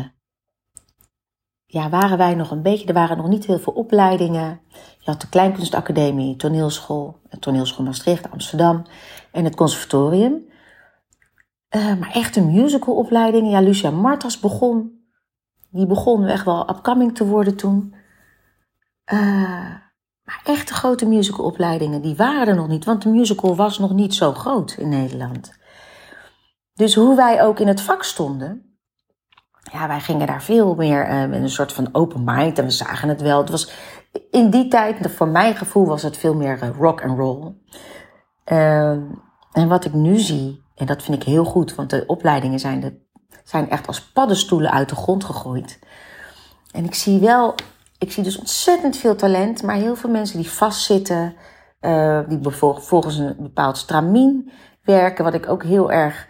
ja, 1.66 1.90
waren 1.90 2.18
wij 2.18 2.36
nog 2.36 2.52
een 2.52 2.62
beetje, 2.62 2.88
er 2.88 2.94
waren 2.94 3.18
nog 3.18 3.28
niet 3.28 3.46
heel 3.46 3.60
veel 3.60 3.74
opleidingen. 3.74 4.62
Je 5.00 5.12
had 5.12 5.22
de 5.22 5.30
Kleinkunstacademie, 5.30 6.36
toneelschool, 6.36 7.20
toneelschool 7.40 7.86
Maastricht, 7.86 8.32
Amsterdam 8.32 8.84
en 9.32 9.44
het 9.44 9.56
conservatorium. 9.56 10.46
Uh, 11.76 11.98
maar 12.00 12.12
echt 12.12 12.36
een 12.36 12.52
musicalopleiding, 12.52 13.52
ja, 13.52 13.60
Lucia 13.60 13.92
Martas 13.92 14.40
begon. 14.40 15.05
Die 15.76 15.88
begon 15.88 16.26
echt 16.26 16.46
wel 16.46 16.70
upcoming 16.70 17.16
te 17.16 17.26
worden 17.26 17.56
toen. 17.56 17.96
Uh, 19.14 19.20
maar 20.24 20.42
echte 20.44 20.74
grote 20.74 21.06
musicalopleidingen, 21.06 22.02
die 22.02 22.16
waren 22.16 22.48
er 22.48 22.56
nog 22.56 22.68
niet, 22.68 22.86
want 22.86 23.02
de 23.02 23.10
musical 23.10 23.56
was 23.56 23.80
nog 23.80 23.94
niet 23.94 24.16
zo 24.16 24.34
groot 24.34 24.76
in 24.80 24.90
Nederland. 24.90 25.54
Dus 26.74 26.96
hoe 26.96 27.16
wij 27.16 27.44
ook 27.44 27.60
in 27.60 27.68
het 27.68 27.82
vak 27.82 28.04
stonden, 28.04 28.78
ja, 29.72 29.88
wij 29.88 30.00
gingen 30.00 30.28
daar 30.28 30.44
veel 30.44 30.76
meer 30.76 31.10
uh, 31.10 31.30
met 31.30 31.42
een 31.42 31.50
soort 31.50 31.74
van 31.74 31.90
open 31.92 32.24
mind 32.24 32.60
en 32.60 32.66
we 32.66 32.72
zagen 32.72 33.10
het 33.10 33.22
wel. 33.22 33.38
Het 33.38 33.50
was, 33.50 33.72
in 34.32 34.50
die 34.50 34.68
tijd, 34.68 35.12
voor 35.12 35.28
mijn 35.28 35.56
gevoel, 35.56 35.86
was 35.86 36.02
het 36.02 36.18
veel 36.18 36.36
meer 36.36 36.74
rock 36.78 37.04
and 37.04 37.18
roll. 37.18 37.54
Ehm, 38.44 39.02
en 39.52 39.68
wat 39.68 39.86
ik 39.86 39.94
nu 39.94 40.18
zie, 40.18 40.64
en 40.76 40.86
dat 40.86 41.04
vind 41.04 41.18
ik 41.18 41.24
heel 41.24 41.46
goed, 41.46 41.76
want 41.76 41.90
de 41.90 42.04
opleidingen 42.08 42.60
zijn, 42.60 42.80
de, 42.80 43.05
zijn 43.46 43.70
echt 43.70 43.88
als 43.88 44.02
paddenstoelen 44.02 44.72
uit 44.72 44.90
de 44.90 44.96
grond 44.96 45.24
gegooid. 45.24 45.80
En 46.72 46.86
ik 46.86 46.96
zie 46.96 47.20
wel, 47.20 47.56
ik 47.98 48.12
zie 48.12 48.24
dus 48.24 48.38
ontzettend 48.38 48.98
veel 48.98 49.16
talent, 49.16 49.64
maar 49.64 49.76
heel 49.76 49.96
veel 49.96 50.10
mensen 50.10 50.38
die 50.38 50.50
vastzitten, 50.50 51.36
uh, 51.82 52.20
die 52.28 52.40
volgens 52.50 53.18
een 53.18 53.36
bepaald 53.40 53.78
stramien 53.78 54.52
werken. 54.84 55.24
Wat 55.24 55.34
ik 55.34 55.50
ook 55.50 55.64
heel 55.64 55.92
erg 55.92 56.28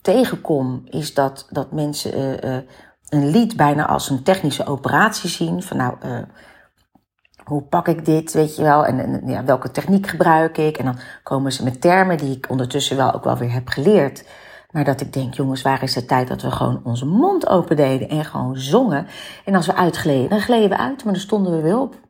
tegenkom, 0.00 0.82
is 0.84 1.14
dat, 1.14 1.46
dat 1.50 1.72
mensen 1.72 2.18
uh, 2.18 2.52
uh, 2.52 2.62
een 3.08 3.30
lied 3.30 3.56
bijna 3.56 3.86
als 3.86 4.10
een 4.10 4.22
technische 4.22 4.66
operatie 4.66 5.30
zien. 5.30 5.62
Van 5.62 5.76
nou, 5.76 5.96
hoe 7.44 7.62
pak 7.62 7.88
ik 7.88 8.04
dit, 8.04 8.32
weet 8.32 8.56
je 8.56 8.62
wel, 8.62 8.86
en, 8.86 8.98
en 8.98 9.28
ja, 9.28 9.44
welke 9.44 9.70
techniek 9.70 10.06
gebruik 10.06 10.58
ik. 10.58 10.78
En 10.78 10.84
dan 10.84 10.98
komen 11.22 11.52
ze 11.52 11.64
met 11.64 11.80
termen 11.80 12.18
die 12.18 12.36
ik 12.36 12.50
ondertussen 12.50 12.96
wel 12.96 13.12
ook 13.12 13.24
wel 13.24 13.36
weer 13.36 13.52
heb 13.52 13.68
geleerd. 13.68 14.24
Maar 14.76 14.84
dat 14.84 15.00
ik 15.00 15.12
denk, 15.12 15.34
jongens, 15.34 15.62
waar 15.62 15.82
is 15.82 15.92
de 15.92 16.04
tijd 16.04 16.28
dat 16.28 16.42
we 16.42 16.50
gewoon 16.50 16.80
onze 16.84 17.06
mond 17.06 17.48
open 17.48 17.76
deden 17.76 18.08
en 18.08 18.24
gewoon 18.24 18.56
zongen. 18.56 19.06
En 19.44 19.54
als 19.54 19.66
we 19.66 19.74
uitgleden, 19.74 20.28
dan 20.28 20.40
gleden 20.40 20.68
we 20.68 20.76
uit, 20.76 21.04
maar 21.04 21.12
dan 21.12 21.22
stonden 21.22 21.56
we 21.56 21.62
weer 21.62 21.78
op. 21.78 22.00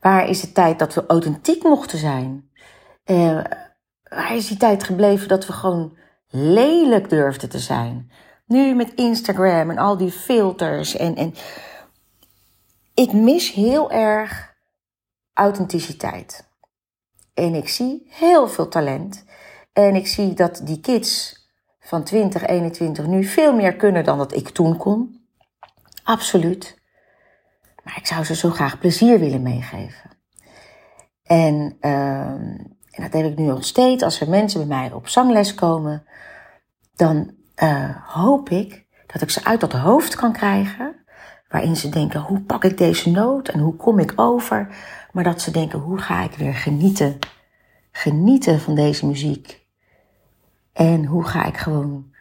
Waar 0.00 0.28
is 0.28 0.40
de 0.40 0.52
tijd 0.52 0.78
dat 0.78 0.94
we 0.94 1.06
authentiek 1.06 1.62
mochten 1.62 1.98
zijn? 1.98 2.50
Uh, 3.06 3.40
waar 4.02 4.36
is 4.36 4.46
die 4.46 4.56
tijd 4.56 4.84
gebleven 4.84 5.28
dat 5.28 5.46
we 5.46 5.52
gewoon 5.52 5.96
lelijk 6.28 7.10
durfden 7.10 7.48
te 7.48 7.58
zijn? 7.58 8.10
Nu 8.46 8.74
met 8.74 8.94
Instagram 8.94 9.70
en 9.70 9.78
al 9.78 9.96
die 9.96 10.10
filters 10.10 10.96
en, 10.96 11.16
en 11.16 11.34
ik 12.94 13.12
mis 13.12 13.52
heel 13.52 13.90
erg 13.90 14.54
authenticiteit. 15.32 16.48
En 17.34 17.54
ik 17.54 17.68
zie 17.68 18.06
heel 18.10 18.48
veel 18.48 18.68
talent. 18.68 19.24
En 19.74 19.94
ik 19.94 20.06
zie 20.06 20.34
dat 20.34 20.60
die 20.64 20.80
kids 20.80 21.36
van 21.80 22.04
2021 22.04 23.06
nu 23.06 23.24
veel 23.24 23.54
meer 23.54 23.76
kunnen 23.76 24.04
dan 24.04 24.18
dat 24.18 24.34
ik 24.34 24.48
toen 24.48 24.76
kon. 24.76 25.26
Absoluut. 26.02 26.78
Maar 27.82 27.96
ik 27.96 28.06
zou 28.06 28.24
ze 28.24 28.34
zo 28.34 28.50
graag 28.50 28.78
plezier 28.78 29.18
willen 29.18 29.42
meegeven. 29.42 30.10
En, 31.22 31.76
uh, 31.80 32.20
en 32.90 33.02
dat 33.02 33.12
heb 33.12 33.24
ik 33.24 33.38
nu 33.38 33.44
nog 33.44 33.64
steeds. 33.64 34.02
Als 34.02 34.20
er 34.20 34.28
mensen 34.28 34.68
bij 34.68 34.78
mij 34.78 34.92
op 34.92 35.08
zangles 35.08 35.54
komen, 35.54 36.06
dan 36.94 37.34
uh, 37.62 37.96
hoop 38.06 38.50
ik 38.50 38.86
dat 39.06 39.22
ik 39.22 39.30
ze 39.30 39.44
uit 39.44 39.60
dat 39.60 39.72
hoofd 39.72 40.14
kan 40.14 40.32
krijgen 40.32 41.04
waarin 41.48 41.76
ze 41.76 41.88
denken, 41.88 42.20
hoe 42.20 42.40
pak 42.40 42.64
ik 42.64 42.78
deze 42.78 43.10
noot 43.10 43.48
en 43.48 43.60
hoe 43.60 43.76
kom 43.76 43.98
ik 43.98 44.12
over? 44.16 44.76
Maar 45.12 45.24
dat 45.24 45.40
ze 45.40 45.50
denken, 45.50 45.78
hoe 45.78 45.98
ga 45.98 46.22
ik 46.22 46.34
weer 46.34 46.54
genieten? 46.54 47.18
Genieten 47.92 48.60
van 48.60 48.74
deze 48.74 49.06
muziek. 49.06 49.63
En 50.74 51.04
hoe 51.04 51.24
ga 51.24 51.44
ik 51.44 51.56
gewoon, 51.56 52.12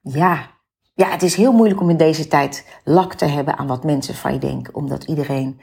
ja, 0.00 0.50
ja, 0.94 1.10
het 1.10 1.22
is 1.22 1.34
heel 1.34 1.52
moeilijk 1.52 1.80
om 1.80 1.90
in 1.90 1.96
deze 1.96 2.28
tijd 2.28 2.80
lak 2.84 3.14
te 3.14 3.24
hebben 3.24 3.58
aan 3.58 3.66
wat 3.66 3.84
mensen 3.84 4.14
van 4.14 4.32
je 4.32 4.38
denken, 4.38 4.74
omdat 4.74 5.04
iedereen 5.04 5.60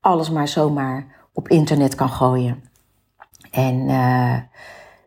alles 0.00 0.30
maar 0.30 0.48
zomaar 0.48 1.06
op 1.32 1.48
internet 1.48 1.94
kan 1.94 2.08
gooien. 2.08 2.64
En 3.50 3.74
uh, 3.74 4.36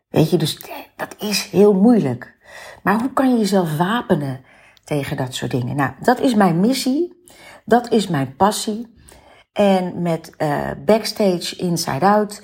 weet 0.10 0.30
je, 0.30 0.38
dus 0.38 0.66
dat 0.96 1.16
is 1.20 1.50
heel 1.50 1.74
moeilijk. 1.74 2.38
Maar 2.84 3.00
hoe 3.00 3.14
kan 3.14 3.30
je 3.30 3.38
jezelf 3.38 3.78
wapenen 3.78 4.42
tegen 4.84 5.18
dat 5.18 5.34
soort 5.34 5.52
dingen? 5.52 5.76
Nou, 5.76 5.92
dat 6.00 6.20
is 6.20 6.36
mijn 6.36 6.60
missie. 6.60 7.24
Dat 7.66 7.92
is 7.92 8.08
mijn 8.08 8.36
passie. 8.36 8.94
En 9.54 10.02
met 10.02 10.32
uh, 10.38 10.70
Backstage 10.86 11.56
Inside 11.56 12.06
Out 12.06 12.44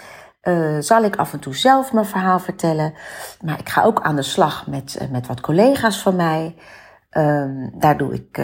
uh, 0.49 0.79
zal 0.79 1.03
ik 1.03 1.15
af 1.15 1.33
en 1.33 1.39
toe 1.39 1.55
zelf 1.55 1.93
mijn 1.93 2.05
verhaal 2.05 2.39
vertellen. 2.39 2.93
Maar 3.41 3.59
ik 3.59 3.69
ga 3.69 3.83
ook 3.83 4.01
aan 4.01 4.15
de 4.15 4.21
slag 4.21 4.67
met, 4.67 4.97
uh, 5.01 5.09
met 5.09 5.27
wat 5.27 5.41
collega's 5.41 6.01
van 6.01 6.15
mij. 6.15 6.55
Um, 7.11 7.71
daar 7.79 7.97
doe 7.97 8.13
ik 8.13 8.41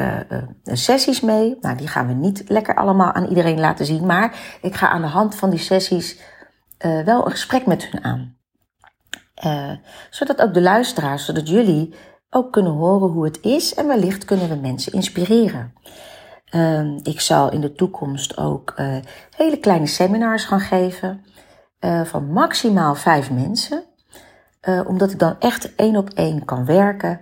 sessies 0.64 1.22
mee. 1.22 1.58
Nou, 1.62 1.78
die 1.78 1.88
gaan 1.88 2.08
we 2.08 2.14
niet 2.14 2.44
lekker 2.48 2.76
allemaal 2.76 3.12
aan 3.12 3.26
iedereen 3.26 3.60
laten 3.60 3.86
zien. 3.86 4.06
Maar 4.06 4.58
ik 4.62 4.76
ga 4.76 4.90
aan 4.90 5.02
de 5.02 5.08
hand 5.08 5.36
van 5.36 5.50
die 5.50 5.60
sessies 5.60 6.20
wel 6.78 7.26
een 7.26 7.32
gesprek 7.32 7.66
met 7.66 7.88
hun 7.90 8.04
aan. 8.04 8.38
zodat 10.10 10.42
ook 10.42 10.54
de 10.54 10.62
luisteraars, 10.62 11.26
zodat 11.26 11.50
jullie 11.50 11.96
ook 12.30 12.52
kunnen 12.52 12.72
horen 12.72 13.10
hoe 13.10 13.26
het 13.26 13.42
is. 13.42 13.74
En 13.74 13.88
wellicht 13.88 14.26
kunnen 14.26 14.50
we 14.50 14.56
mensen 14.56 14.94
inspireren. 14.94 15.74
Uh, 16.56 16.98
ik 17.04 17.22
zal 17.22 17.52
in 17.52 17.62
de 17.62 17.74
toekomst 17.74 18.38
ook 18.38 18.74
hele 19.36 19.58
kleine 19.58 19.88
seminars 19.88 20.46
gaan 20.46 20.60
geven 20.60 21.26
uh, 21.80 22.02
van 22.02 22.32
maximaal 22.32 22.96
vijf 22.96 23.32
mensen. 23.32 23.84
Uh, 24.70 24.82
omdat 24.88 25.12
ik 25.12 25.20
dan 25.20 25.36
echt 25.40 25.76
één 25.76 25.96
op 25.96 26.10
één 26.10 26.46
kan 26.46 26.66
werken. 26.66 27.20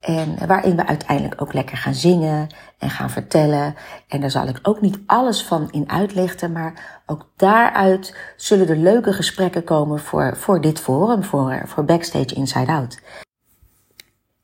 En 0.00 0.46
waarin 0.46 0.76
we 0.76 0.86
uiteindelijk 0.86 1.42
ook 1.42 1.52
lekker 1.52 1.76
gaan 1.76 1.94
zingen 1.94 2.46
en 2.78 2.90
gaan 2.90 3.10
vertellen. 3.10 3.74
En 4.08 4.20
daar 4.20 4.30
zal 4.30 4.46
ik 4.46 4.58
ook 4.62 4.80
niet 4.80 4.98
alles 5.06 5.44
van 5.44 5.70
in 5.70 5.90
uitlichten. 5.90 6.52
Maar 6.52 7.02
ook 7.06 7.30
daaruit 7.36 8.16
zullen 8.36 8.68
er 8.68 8.76
leuke 8.76 9.12
gesprekken 9.12 9.64
komen 9.64 10.00
voor, 10.00 10.36
voor 10.36 10.60
dit 10.60 10.80
forum, 10.80 11.24
voor, 11.24 11.62
voor 11.64 11.84
Backstage 11.84 12.34
Inside 12.34 12.72
Out. 12.72 13.00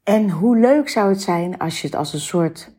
En 0.04 0.30
hoe 0.30 0.58
leuk 0.58 0.88
zou 0.88 1.08
het 1.08 1.22
zijn 1.22 1.58
als 1.58 1.80
je 1.80 1.86
het 1.86 1.96
als 1.96 2.12
een 2.12 2.20
soort 2.20 2.70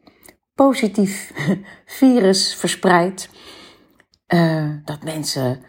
positief 0.55 1.33
virus 1.99 2.55
verspreidt. 2.55 3.29
Uh, 4.27 4.69
dat 4.85 5.03
mensen 5.03 5.63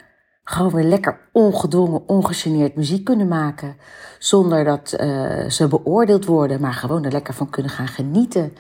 gewoon 0.50 0.72
weer 0.72 0.84
lekker 0.84 1.28
ongedwongen, 1.32 2.08
ongegeneerd 2.08 2.76
muziek 2.76 3.04
kunnen 3.04 3.28
maken. 3.28 3.76
Zonder 4.18 4.64
dat 4.64 4.96
uh, 5.00 5.48
ze 5.48 5.68
beoordeeld 5.68 6.24
worden, 6.24 6.60
maar 6.60 6.72
gewoon 6.72 7.04
er 7.04 7.12
lekker 7.12 7.34
van 7.34 7.50
kunnen 7.50 7.72
gaan 7.72 7.88
genieten. 7.88 8.52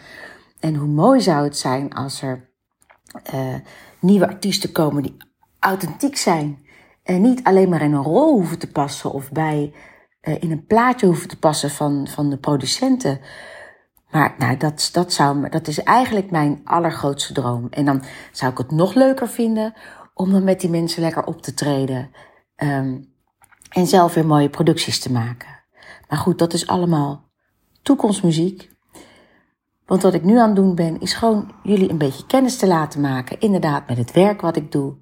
En 0.60 0.74
hoe 0.74 0.88
mooi 0.88 1.20
zou 1.20 1.44
het 1.44 1.58
zijn 1.58 1.92
als 1.92 2.22
er 2.22 2.48
uh, 3.34 3.54
nieuwe 4.00 4.28
artiesten 4.28 4.72
komen 4.72 5.02
die 5.02 5.16
authentiek 5.58 6.16
zijn. 6.16 6.58
En 7.02 7.20
niet 7.20 7.44
alleen 7.44 7.68
maar 7.68 7.82
in 7.82 7.92
een 7.92 8.02
rol 8.02 8.32
hoeven 8.32 8.58
te 8.58 8.70
passen 8.70 9.12
of 9.12 9.32
bij, 9.32 9.72
in 10.20 10.50
een 10.50 10.66
plaatje 10.66 11.06
hoeven 11.06 11.28
te 11.28 11.38
passen 11.38 11.70
van, 11.70 12.08
van 12.08 12.30
de 12.30 12.38
producenten. 12.38 13.20
Maar 14.10 14.34
nou, 14.38 14.56
dat, 14.56 14.88
dat, 14.92 15.12
zou, 15.12 15.48
dat 15.48 15.66
is 15.66 15.82
eigenlijk 15.82 16.30
mijn 16.30 16.60
allergrootste 16.64 17.32
droom. 17.32 17.66
En 17.70 17.84
dan 17.84 18.02
zou 18.32 18.52
ik 18.52 18.58
het 18.58 18.70
nog 18.70 18.94
leuker 18.94 19.28
vinden 19.28 19.74
om 20.14 20.30
dan 20.32 20.44
met 20.44 20.60
die 20.60 20.70
mensen 20.70 21.02
lekker 21.02 21.24
op 21.24 21.42
te 21.42 21.54
treden. 21.54 22.10
Um, 22.56 23.14
en 23.70 23.86
zelf 23.86 24.14
weer 24.14 24.26
mooie 24.26 24.50
producties 24.50 25.00
te 25.00 25.12
maken. 25.12 25.48
Maar 26.08 26.18
goed, 26.18 26.38
dat 26.38 26.52
is 26.52 26.66
allemaal 26.66 27.30
toekomstmuziek. 27.82 28.70
Want 29.86 30.02
wat 30.02 30.14
ik 30.14 30.24
nu 30.24 30.38
aan 30.38 30.46
het 30.46 30.56
doen 30.56 30.74
ben, 30.74 31.00
is 31.00 31.12
gewoon 31.12 31.52
jullie 31.62 31.90
een 31.90 31.98
beetje 31.98 32.26
kennis 32.26 32.56
te 32.56 32.66
laten 32.66 33.00
maken. 33.00 33.40
Inderdaad, 33.40 33.88
met 33.88 33.96
het 33.96 34.12
werk 34.12 34.40
wat 34.40 34.56
ik 34.56 34.72
doe. 34.72 34.96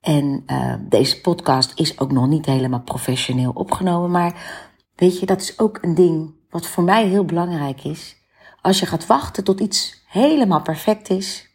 En 0.00 0.42
uh, 0.46 0.74
deze 0.88 1.20
podcast 1.20 1.72
is 1.78 1.98
ook 1.98 2.12
nog 2.12 2.28
niet 2.28 2.46
helemaal 2.46 2.82
professioneel 2.82 3.50
opgenomen. 3.50 4.10
Maar 4.10 4.62
weet 4.94 5.20
je, 5.20 5.26
dat 5.26 5.40
is 5.40 5.58
ook 5.58 5.78
een 5.80 5.94
ding 5.94 6.34
wat 6.50 6.66
voor 6.66 6.84
mij 6.84 7.06
heel 7.06 7.24
belangrijk 7.24 7.84
is. 7.84 8.16
Als 8.60 8.80
je 8.80 8.86
gaat 8.86 9.06
wachten 9.06 9.44
tot 9.44 9.60
iets 9.60 10.04
helemaal 10.06 10.62
perfect 10.62 11.10
is, 11.10 11.50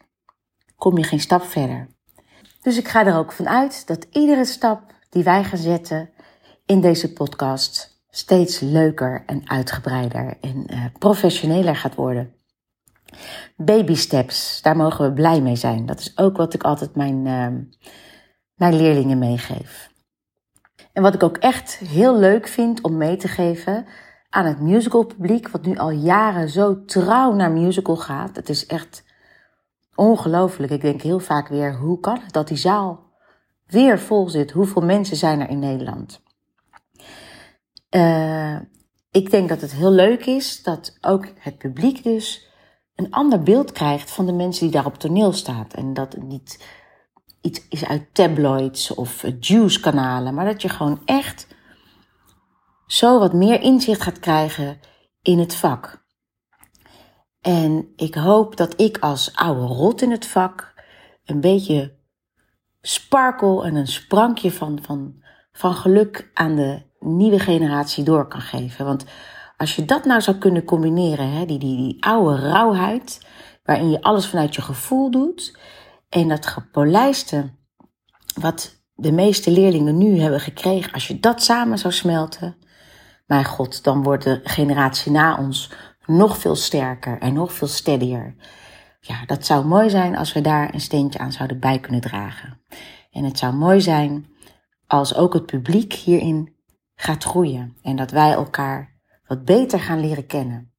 kom 0.76 0.98
je 0.98 1.04
geen 1.04 1.20
stap 1.20 1.42
verder. 1.42 1.88
Dus 2.62 2.78
ik 2.78 2.88
ga 2.88 3.06
er 3.06 3.16
ook 3.16 3.32
van 3.32 3.48
uit 3.48 3.86
dat 3.86 4.06
iedere 4.10 4.44
stap 4.44 4.94
die 5.08 5.24
wij 5.24 5.44
gaan 5.44 5.58
zetten 5.58 6.10
in 6.66 6.80
deze 6.80 7.12
podcast 7.12 8.02
steeds 8.10 8.60
leuker 8.60 9.22
en 9.26 9.42
uitgebreider 9.44 10.36
en 10.40 10.66
uh, 10.70 10.84
professioneler 10.98 11.76
gaat 11.76 11.94
worden. 11.94 12.34
Baby 13.56 13.94
steps, 13.94 14.62
daar 14.62 14.76
mogen 14.76 15.04
we 15.04 15.12
blij 15.12 15.40
mee 15.40 15.56
zijn. 15.56 15.86
Dat 15.86 16.00
is 16.00 16.18
ook 16.18 16.36
wat 16.36 16.54
ik 16.54 16.62
altijd 16.62 16.94
mijn, 16.94 17.26
uh, 17.26 17.46
mijn 18.54 18.76
leerlingen 18.76 19.18
meegeef. 19.18 19.90
En 20.92 21.02
wat 21.02 21.14
ik 21.14 21.22
ook 21.22 21.36
echt 21.36 21.76
heel 21.76 22.18
leuk 22.18 22.48
vind 22.48 22.82
om 22.82 22.96
mee 22.96 23.16
te 23.16 23.28
geven, 23.28 23.86
aan 24.30 24.44
het 24.44 24.60
musicalpubliek, 24.60 25.48
wat 25.48 25.64
nu 25.64 25.76
al 25.76 25.90
jaren 25.90 26.48
zo 26.48 26.84
trouw 26.84 27.32
naar 27.32 27.50
musical 27.50 27.96
gaat. 27.96 28.36
Het 28.36 28.48
is 28.48 28.66
echt 28.66 29.04
ongelooflijk. 30.00 30.72
Ik 30.72 30.80
denk 30.80 31.02
heel 31.02 31.18
vaak 31.18 31.48
weer, 31.48 31.76
hoe 31.76 32.00
kan 32.00 32.20
het 32.20 32.32
dat 32.32 32.48
die 32.48 32.56
zaal 32.56 33.12
weer 33.66 33.98
vol 33.98 34.28
zit? 34.28 34.50
Hoeveel 34.50 34.82
mensen 34.82 35.16
zijn 35.16 35.40
er 35.40 35.48
in 35.48 35.58
Nederland? 35.58 36.22
Uh, 37.90 38.56
ik 39.10 39.30
denk 39.30 39.48
dat 39.48 39.60
het 39.60 39.72
heel 39.72 39.90
leuk 39.90 40.26
is 40.26 40.62
dat 40.62 40.98
ook 41.00 41.26
het 41.38 41.58
publiek 41.58 42.02
dus 42.02 42.48
een 42.94 43.10
ander 43.10 43.42
beeld 43.42 43.72
krijgt 43.72 44.10
van 44.10 44.26
de 44.26 44.32
mensen 44.32 44.64
die 44.64 44.74
daar 44.74 44.86
op 44.86 44.98
toneel 44.98 45.32
staan. 45.32 45.66
En 45.70 45.94
dat 45.94 46.12
het 46.12 46.22
niet 46.22 46.66
iets 47.40 47.68
is 47.68 47.84
uit 47.84 48.14
tabloids 48.14 48.94
of 48.94 49.24
juice-kanalen, 49.40 50.34
maar 50.34 50.44
dat 50.44 50.62
je 50.62 50.68
gewoon 50.68 51.00
echt 51.04 51.46
zo 52.86 53.18
wat 53.18 53.32
meer 53.32 53.60
inzicht 53.60 54.02
gaat 54.02 54.18
krijgen 54.18 54.80
in 55.22 55.38
het 55.38 55.54
vak. 55.54 55.99
En 57.40 57.92
ik 57.96 58.14
hoop 58.14 58.56
dat 58.56 58.80
ik 58.80 58.98
als 58.98 59.34
oude 59.34 59.60
rot 59.74 60.02
in 60.02 60.10
het 60.10 60.26
vak 60.26 60.74
een 61.24 61.40
beetje 61.40 61.94
sparkle 62.80 63.64
en 63.64 63.74
een 63.74 63.86
sprankje 63.86 64.52
van, 64.52 64.78
van, 64.82 65.22
van 65.52 65.74
geluk 65.74 66.30
aan 66.34 66.56
de 66.56 66.82
nieuwe 66.98 67.38
generatie 67.38 68.04
door 68.04 68.28
kan 68.28 68.40
geven. 68.40 68.84
Want 68.84 69.04
als 69.56 69.76
je 69.76 69.84
dat 69.84 70.04
nou 70.04 70.20
zou 70.20 70.36
kunnen 70.36 70.64
combineren, 70.64 71.30
hè, 71.30 71.46
die, 71.46 71.58
die, 71.58 71.76
die 71.76 72.04
oude 72.04 72.40
rauwheid, 72.40 73.26
waarin 73.64 73.90
je 73.90 74.02
alles 74.02 74.26
vanuit 74.26 74.54
je 74.54 74.62
gevoel 74.62 75.10
doet, 75.10 75.58
en 76.08 76.28
dat 76.28 76.46
gepolijste, 76.46 77.50
wat 78.40 78.82
de 78.94 79.12
meeste 79.12 79.50
leerlingen 79.50 79.98
nu 79.98 80.20
hebben 80.20 80.40
gekregen, 80.40 80.92
als 80.92 81.08
je 81.08 81.20
dat 81.20 81.42
samen 81.42 81.78
zou 81.78 81.92
smelten, 81.92 82.56
mijn 83.26 83.44
god, 83.44 83.84
dan 83.84 84.02
wordt 84.02 84.24
de 84.24 84.40
generatie 84.44 85.12
na 85.12 85.38
ons 85.38 85.72
nog 86.16 86.38
veel 86.38 86.56
sterker 86.56 87.18
en 87.18 87.32
nog 87.32 87.52
veel 87.52 87.68
steadier. 87.68 88.34
Ja, 89.00 89.24
dat 89.26 89.46
zou 89.46 89.66
mooi 89.66 89.90
zijn 89.90 90.16
als 90.16 90.32
we 90.32 90.40
daar 90.40 90.74
een 90.74 90.80
steentje 90.80 91.18
aan 91.18 91.32
zouden 91.32 91.60
bij 91.60 91.80
kunnen 91.80 92.00
dragen. 92.00 92.60
En 93.10 93.24
het 93.24 93.38
zou 93.38 93.54
mooi 93.54 93.80
zijn 93.80 94.26
als 94.86 95.14
ook 95.14 95.32
het 95.32 95.46
publiek 95.46 95.92
hierin 95.92 96.56
gaat 96.94 97.24
groeien 97.24 97.76
en 97.82 97.96
dat 97.96 98.10
wij 98.10 98.32
elkaar 98.32 99.00
wat 99.26 99.44
beter 99.44 99.80
gaan 99.80 100.00
leren 100.00 100.26
kennen. 100.26 100.72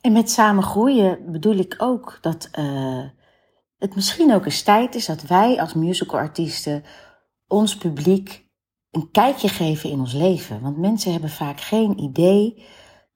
En 0.00 0.12
met 0.12 0.30
samen 0.30 0.62
groeien 0.62 1.32
bedoel 1.32 1.56
ik 1.56 1.74
ook 1.78 2.18
dat 2.20 2.48
uh, 2.58 3.04
het 3.78 3.94
misschien 3.94 4.34
ook 4.34 4.44
eens 4.44 4.62
tijd 4.62 4.94
is 4.94 5.06
dat 5.06 5.22
wij 5.22 5.60
als 5.60 5.74
musicalartiesten 5.74 6.84
ons 7.46 7.76
publiek 7.76 8.50
een 8.90 9.10
kijkje 9.10 9.48
geven 9.48 9.90
in 9.90 9.98
ons 9.98 10.12
leven. 10.12 10.60
Want 10.60 10.78
mensen 10.78 11.12
hebben 11.12 11.30
vaak 11.30 11.60
geen 11.60 11.98
idee 11.98 12.66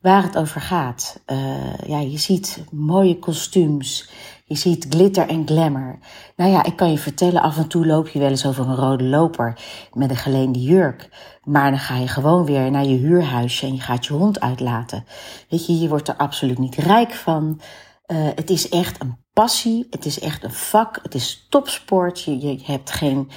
waar 0.06 0.22
het 0.22 0.36
over 0.36 0.60
gaat. 0.60 1.22
Uh, 1.26 1.78
ja, 1.86 1.98
je 1.98 2.18
ziet 2.18 2.64
mooie 2.70 3.18
kostuums, 3.18 4.10
je 4.44 4.54
ziet 4.54 4.86
glitter 4.88 5.28
en 5.28 5.46
glamour. 5.46 5.98
Nou 6.36 6.50
ja, 6.50 6.64
ik 6.64 6.76
kan 6.76 6.90
je 6.90 6.98
vertellen, 6.98 7.42
af 7.42 7.56
en 7.56 7.68
toe 7.68 7.86
loop 7.86 8.08
je 8.08 8.18
wel 8.18 8.28
eens 8.28 8.46
over 8.46 8.68
een 8.68 8.76
rode 8.76 9.04
loper 9.04 9.60
met 9.92 10.10
een 10.10 10.16
geleende 10.16 10.62
jurk. 10.62 11.08
Maar 11.42 11.70
dan 11.70 11.78
ga 11.78 11.96
je 11.96 12.08
gewoon 12.08 12.44
weer 12.44 12.70
naar 12.70 12.84
je 12.84 12.96
huurhuisje 12.96 13.66
en 13.66 13.74
je 13.74 13.80
gaat 13.80 14.06
je 14.06 14.12
hond 14.12 14.40
uitlaten. 14.40 15.04
Weet 15.48 15.66
je, 15.66 15.78
je 15.78 15.88
wordt 15.88 16.08
er 16.08 16.16
absoluut 16.16 16.58
niet 16.58 16.74
rijk 16.74 17.12
van. 17.12 17.60
Uh, 18.06 18.28
het 18.34 18.50
is 18.50 18.68
echt 18.68 19.00
een 19.00 19.16
passie, 19.32 19.86
het 19.90 20.04
is 20.04 20.20
echt 20.20 20.44
een 20.44 20.52
vak, 20.52 20.98
het 21.02 21.14
is 21.14 21.46
topsport. 21.48 22.22
Je, 22.22 22.40
je 22.40 22.60
hebt 22.64 22.90
geen, 22.90 23.30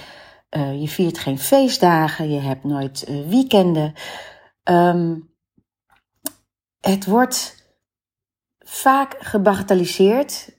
uh, 0.58 0.82
je 0.82 0.88
viert 0.88 1.18
geen 1.18 1.40
feestdagen, 1.40 2.32
je 2.32 2.40
hebt 2.40 2.64
nooit 2.64 3.08
weekenden. 3.28 3.94
Um, 4.64 5.29
het 6.82 7.06
wordt 7.06 7.68
vaak 8.60 9.16
gebagatelliseerd. 9.20 10.58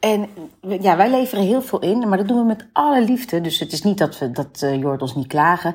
En 0.00 0.28
ja, 0.60 0.96
wij 0.96 1.10
leveren 1.10 1.44
heel 1.44 1.62
veel 1.62 1.80
in, 1.80 2.08
maar 2.08 2.18
dat 2.18 2.28
doen 2.28 2.38
we 2.38 2.44
met 2.44 2.68
alle 2.72 3.02
liefde. 3.02 3.40
Dus 3.40 3.58
het 3.58 3.72
is 3.72 3.82
niet 3.82 3.98
dat, 3.98 4.18
we, 4.18 4.30
dat 4.30 4.62
uh, 4.62 5.14
niet 5.14 5.26
klagen. 5.26 5.74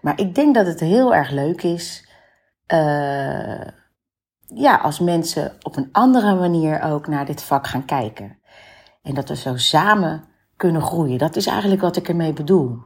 Maar 0.00 0.20
ik 0.20 0.34
denk 0.34 0.54
dat 0.54 0.66
het 0.66 0.80
heel 0.80 1.14
erg 1.14 1.30
leuk 1.30 1.62
is. 1.62 2.08
Uh, 2.72 3.60
ja, 4.46 4.76
als 4.76 4.98
mensen 5.00 5.56
op 5.62 5.76
een 5.76 5.88
andere 5.92 6.34
manier 6.34 6.82
ook 6.82 7.06
naar 7.06 7.26
dit 7.26 7.42
vak 7.42 7.66
gaan 7.66 7.84
kijken. 7.84 8.38
En 9.02 9.14
dat 9.14 9.28
we 9.28 9.36
zo 9.36 9.56
samen 9.56 10.24
kunnen 10.56 10.82
groeien. 10.82 11.18
Dat 11.18 11.36
is 11.36 11.46
eigenlijk 11.46 11.80
wat 11.80 11.96
ik 11.96 12.08
ermee 12.08 12.32
bedoel. 12.32 12.78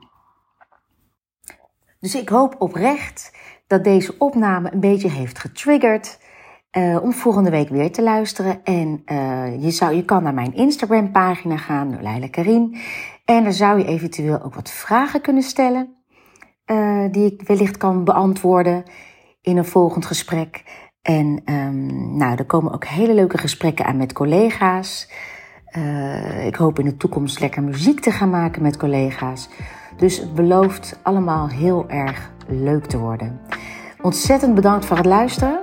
Dus 2.01 2.15
ik 2.15 2.29
hoop 2.29 2.55
oprecht 2.59 3.37
dat 3.67 3.85
deze 3.85 4.15
opname 4.19 4.73
een 4.73 4.81
beetje 4.81 5.11
heeft 5.11 5.39
getriggerd. 5.39 6.19
Uh, 6.77 7.03
om 7.03 7.13
volgende 7.13 7.51
week 7.51 7.69
weer 7.69 7.93
te 7.93 8.03
luisteren. 8.03 8.65
En 8.65 9.03
uh, 9.07 9.63
je, 9.63 9.71
zou, 9.71 9.95
je 9.95 10.05
kan 10.05 10.23
naar 10.23 10.35
mijn 10.35 10.55
Instagram 10.55 11.11
pagina 11.11 11.57
gaan, 11.57 11.99
Leila 12.03 12.29
Karin. 12.29 12.77
En 13.25 13.43
daar 13.43 13.53
zou 13.53 13.79
je 13.79 13.85
eventueel 13.85 14.43
ook 14.43 14.55
wat 14.55 14.71
vragen 14.71 15.21
kunnen 15.21 15.43
stellen. 15.43 15.95
Uh, 16.67 17.05
die 17.11 17.33
ik 17.33 17.43
wellicht 17.43 17.77
kan 17.77 18.05
beantwoorden 18.05 18.83
in 19.43 19.57
een 19.57 19.65
volgend 19.65 20.07
gesprek. 20.07 20.65
En 21.03 21.43
um, 21.45 22.17
nou, 22.17 22.37
er 22.37 22.45
komen 22.45 22.73
ook 22.73 22.85
hele 22.85 23.15
leuke 23.15 23.39
gesprekken 23.39 23.85
aan 23.85 23.97
met 23.97 24.13
collega's. 24.13 25.11
ik 26.45 26.55
hoop 26.57 26.79
in 26.79 26.85
de 26.85 26.97
toekomst 26.97 27.41
lekker 27.41 27.63
muziek 27.63 28.01
te 28.01 28.11
gaan 28.11 28.31
maken 28.31 28.63
met 28.63 28.77
collega's. 28.77 29.49
Dus 29.97 30.19
het 30.19 30.35
belooft 30.35 30.99
allemaal 31.03 31.49
heel 31.49 31.89
erg 31.89 32.31
leuk 32.49 32.87
te 32.87 32.99
worden. 32.99 33.41
Ontzettend 34.03 34.55
bedankt 34.55 34.85
voor 34.85 34.97
het 34.97 35.07
luisteren 35.07 35.59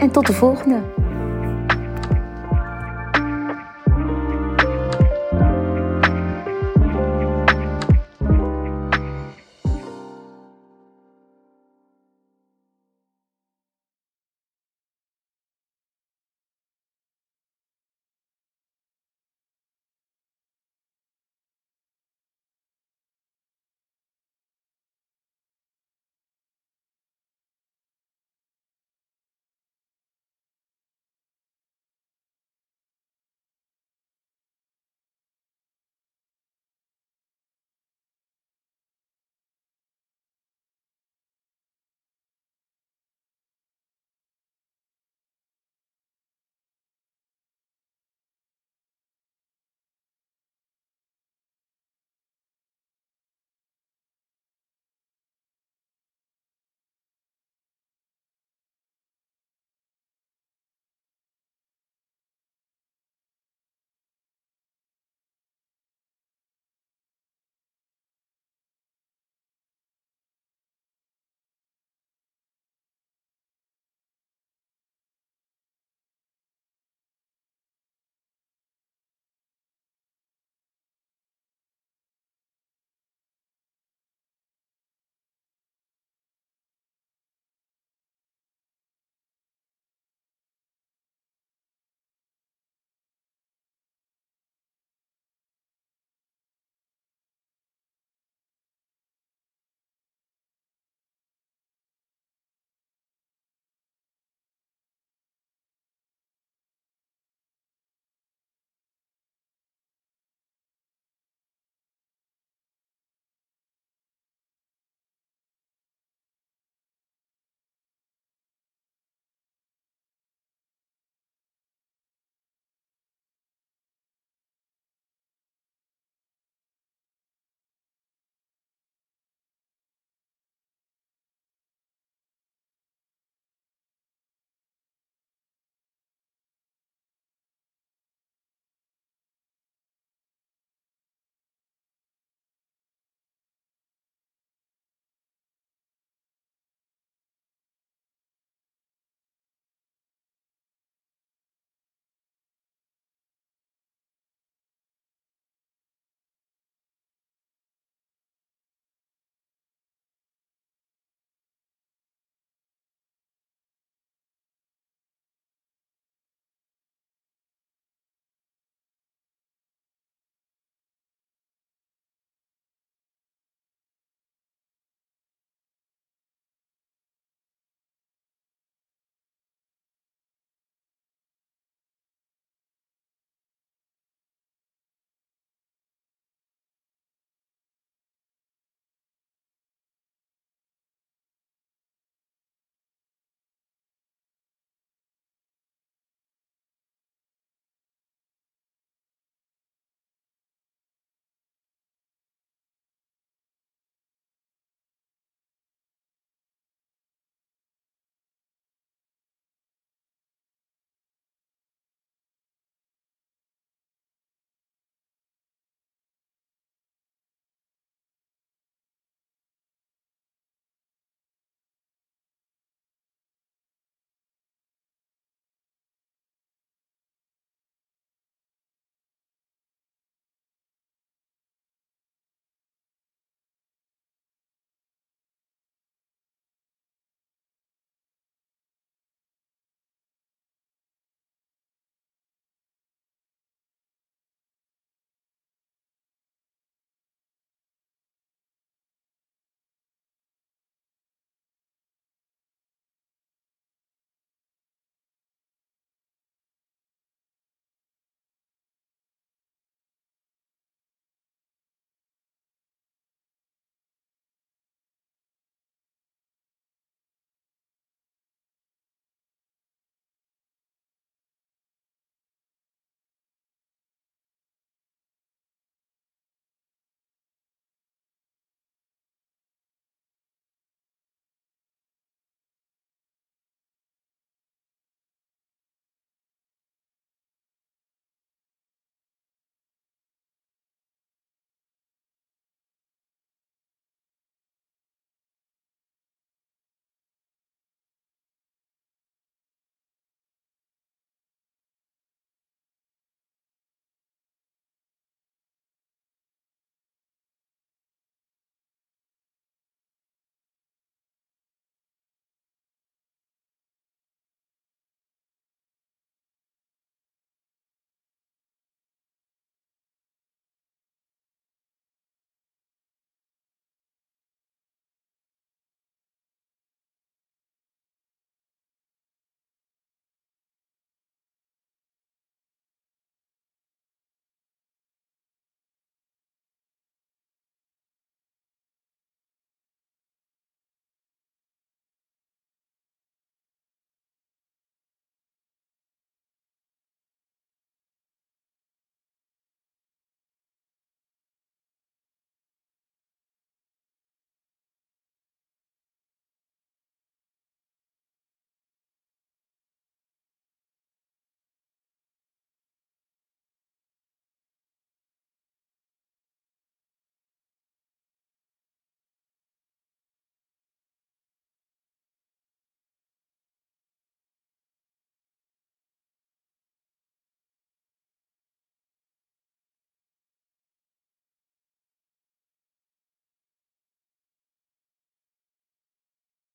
en 0.00 0.10
tot 0.10 0.26
de 0.26 0.32
volgende. 0.32 0.99